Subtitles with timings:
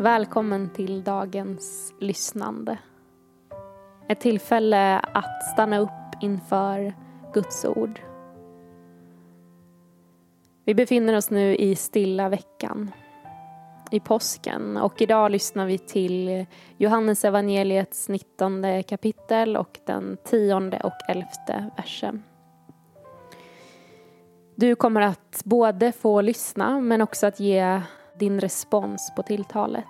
[0.00, 2.78] Välkommen till dagens lyssnande.
[4.08, 6.94] Ett tillfälle att stanna upp inför
[7.34, 8.00] Guds ord.
[10.64, 12.90] Vi befinner oss nu i stilla veckan,
[13.90, 21.10] i påsken och idag lyssnar vi till Johannes evangeliets 19 kapitel och den tionde och
[21.10, 22.22] elfte versen.
[24.54, 27.80] Du kommer att både få lyssna men också att ge
[28.18, 29.84] din respons på tilltalet.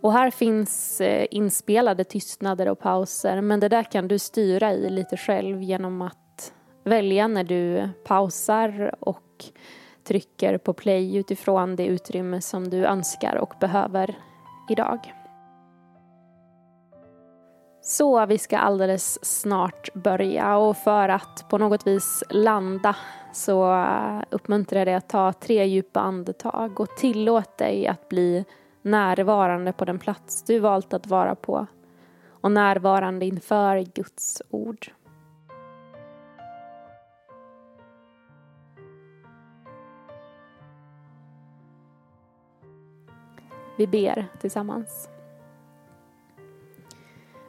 [0.00, 4.90] Och här finns eh, inspelade tystnader och pauser men det där kan du styra i
[4.90, 6.52] lite själv genom att
[6.84, 9.44] välja när du pausar och
[10.04, 14.18] trycker på play utifrån det utrymme som du önskar och behöver
[14.70, 15.12] idag.
[17.82, 22.96] Så vi ska alldeles snart börja och för att på något vis landa
[23.32, 23.76] så
[24.30, 28.44] uppmuntrar jag dig att ta tre djupa andetag och tillåt dig att bli
[28.82, 31.66] närvarande på den plats du valt att vara på
[32.28, 34.92] och närvarande inför Guds ord.
[43.76, 45.08] Vi ber tillsammans.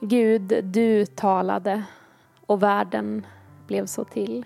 [0.00, 1.84] Gud, du talade
[2.46, 3.26] och världen
[3.66, 4.44] blev så till.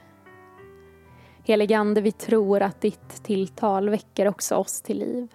[1.49, 5.35] Heligande, vi tror att ditt tilltal väcker också oss till liv.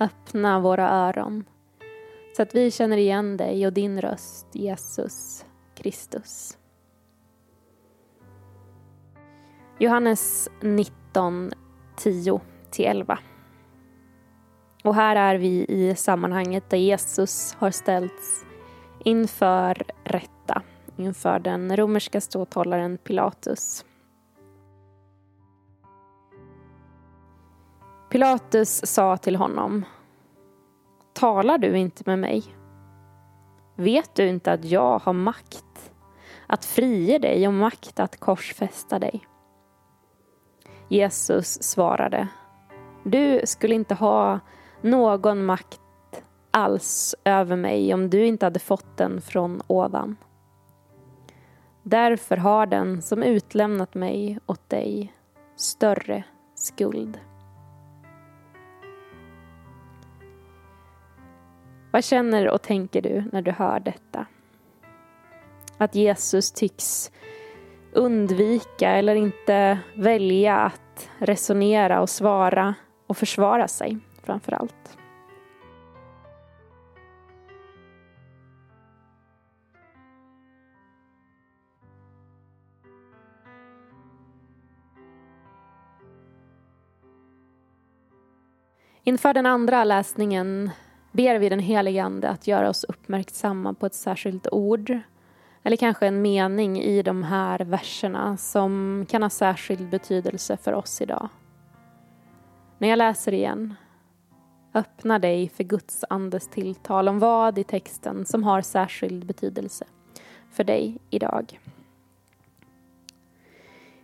[0.00, 1.44] Öppna våra öron
[2.36, 6.58] så att vi känner igen dig och din röst, Jesus Kristus.
[9.78, 11.50] Johannes 19,
[11.96, 13.18] 10-11.
[14.84, 18.44] Och här är vi i sammanhanget där Jesus har ställts
[19.04, 20.62] inför rätta,
[20.96, 23.84] inför den romerska ståthållaren Pilatus.
[28.14, 29.84] Pilatus sa till honom
[31.12, 32.44] Talar du inte med mig?
[33.76, 35.92] Vet du inte att jag har makt
[36.46, 39.26] att frige dig och makt att korsfästa dig?
[40.88, 42.28] Jesus svarade
[43.04, 44.40] Du skulle inte ha
[44.80, 45.80] någon makt
[46.50, 50.16] alls över mig om du inte hade fått den från ovan.
[51.82, 55.12] Därför har den som utlämnat mig åt dig
[55.56, 56.24] större
[56.54, 57.20] skuld.
[61.94, 64.26] Vad känner och tänker du när du hör detta?
[65.78, 67.10] Att Jesus tycks
[67.92, 72.74] undvika eller inte välja att resonera och svara
[73.06, 74.98] och försvara sig framför allt.
[89.04, 90.70] Inför den andra läsningen
[91.14, 94.98] ber vi den helige Ande att göra oss uppmärksamma på ett särskilt ord
[95.62, 101.00] eller kanske en mening i de här verserna som kan ha särskild betydelse för oss
[101.00, 101.28] idag.
[102.78, 103.74] När jag läser igen,
[104.74, 109.84] öppna dig för Guds andes tilltal om vad i texten som har särskild betydelse
[110.50, 111.60] för dig idag.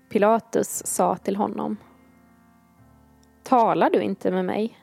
[0.08, 1.76] Pilatus sa till honom
[3.42, 4.78] Talar du inte med mig?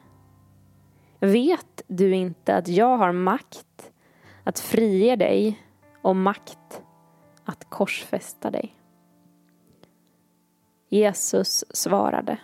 [1.19, 3.91] Vet du inte att jag har makt
[4.43, 5.63] att frige dig
[6.01, 6.81] och makt
[7.45, 8.75] att korsfästa dig?
[10.89, 12.37] Jesus svarade.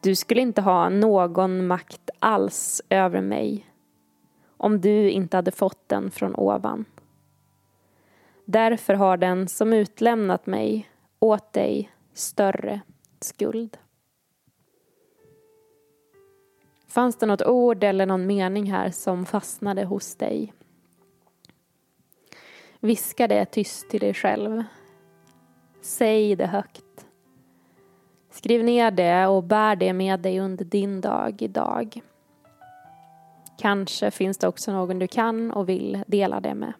[0.00, 3.66] Du skulle inte ha någon makt alls över mig
[4.56, 6.84] om du inte hade fått den från ovan.
[8.44, 12.80] Därför har den som utlämnat mig åt dig större
[13.20, 13.78] skuld.
[16.96, 20.52] Fanns det något ord eller någon mening här som fastnade hos dig?
[22.80, 24.64] Viska det tyst till dig själv.
[25.80, 27.06] Säg det högt.
[28.30, 32.00] Skriv ner det och bär det med dig under din dag idag.
[33.58, 36.72] Kanske finns det också någon du kan och vill dela det med.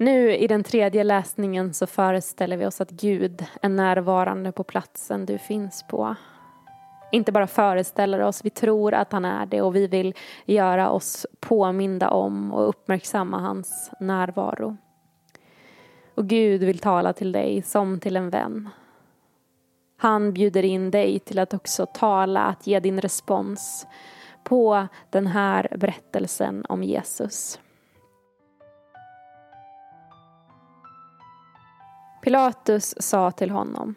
[0.00, 5.26] Nu i den tredje läsningen så föreställer vi oss att Gud är närvarande på platsen
[5.26, 6.14] du finns på.
[7.12, 10.14] Inte bara föreställer oss, vi tror att han är det och vi vill
[10.44, 14.76] göra oss påminda om och uppmärksamma hans närvaro.
[16.14, 18.68] Och Gud vill tala till dig som till en vän.
[19.96, 23.86] Han bjuder in dig till att också tala, att ge din respons
[24.44, 27.60] på den här berättelsen om Jesus.
[32.22, 33.94] Pilatus sa till honom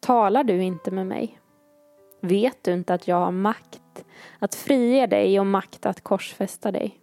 [0.00, 1.40] Talar du inte med mig?
[2.20, 4.04] Vet du inte att jag har makt
[4.38, 7.00] att frige dig och makt att korsfästa dig?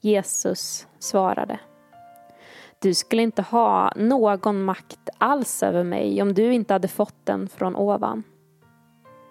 [0.00, 1.60] Jesus svarade
[2.78, 7.48] Du skulle inte ha någon makt alls över mig om du inte hade fått den
[7.48, 8.22] från ovan.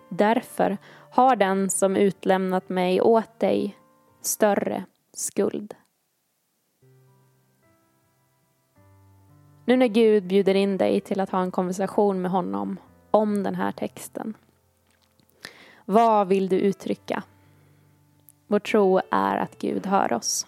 [0.10, 0.78] Därför
[1.12, 3.78] har den som utlämnat mig åt dig
[4.22, 5.76] större skuld.
[9.66, 12.78] Nu när Gud bjuder in dig till att ha en konversation med honom
[13.12, 14.34] om den här texten.
[15.86, 17.24] Vad vill du uttrycka?
[18.48, 20.48] Vår tro är att Gud hör oss.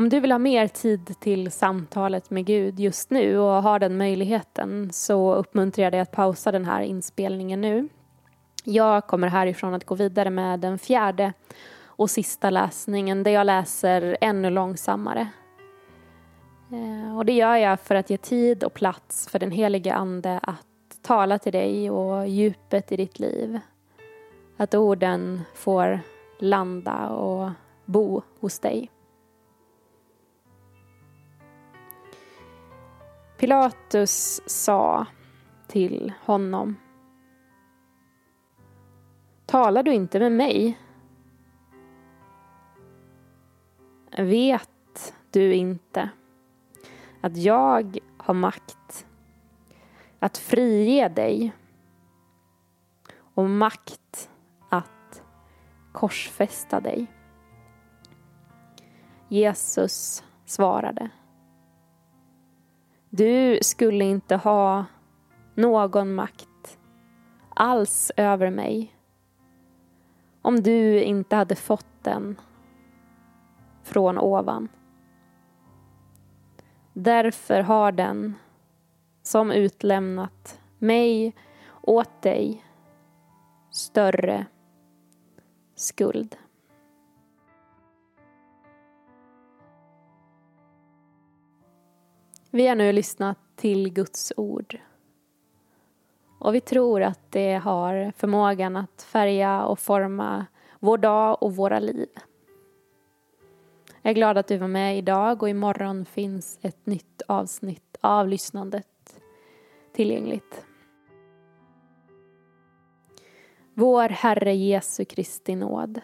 [0.00, 3.96] Om du vill ha mer tid till samtalet med Gud just nu och har den
[3.96, 7.88] möjligheten så uppmuntrar jag dig att pausa den här inspelningen nu.
[8.64, 11.32] Jag kommer härifrån att gå vidare med den fjärde
[11.84, 15.28] och sista läsningen där jag läser ännu långsammare.
[16.72, 20.40] Eh, och det gör jag för att ge tid och plats för den helige Ande
[20.42, 23.60] att tala till dig och djupet i ditt liv.
[24.56, 26.00] Att orden får
[26.38, 27.50] landa och
[27.84, 28.90] bo hos dig.
[33.40, 35.06] Pilatus sa
[35.66, 36.76] till honom
[39.46, 40.78] Talar du inte med mig?
[44.18, 46.10] Vet du inte
[47.20, 49.06] att jag har makt
[50.18, 51.52] att frige dig
[53.34, 54.30] och makt
[54.68, 55.22] att
[55.92, 57.06] korsfästa dig?
[59.28, 61.10] Jesus svarade
[63.10, 64.84] du skulle inte ha
[65.54, 66.78] någon makt
[67.48, 68.96] alls över mig
[70.42, 72.40] om du inte hade fått den
[73.82, 74.68] från ovan.
[76.92, 78.34] Därför har den
[79.22, 81.34] som utlämnat mig
[81.82, 82.64] åt dig
[83.70, 84.46] större
[85.74, 86.36] skuld.
[92.52, 94.78] Vi har nu lyssnat till Guds ord.
[96.38, 100.46] Och vi tror att det har förmågan att färga och forma
[100.78, 102.08] vår dag och våra liv.
[104.02, 108.28] Jag är glad att du var med idag och imorgon finns ett nytt avsnitt av
[108.28, 109.20] lyssnandet
[109.92, 110.66] tillgängligt.
[113.74, 116.00] Vår Herre Jesu Kristi nåd,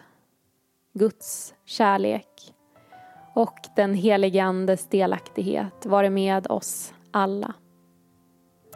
[0.93, 2.53] Guds kärlek
[3.37, 7.53] och den helige Andes delaktighet vare med oss alla.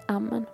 [0.08, 0.46] Amen.